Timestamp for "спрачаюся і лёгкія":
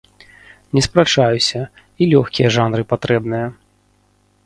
0.85-2.47